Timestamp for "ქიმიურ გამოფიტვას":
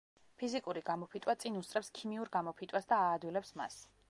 2.01-2.93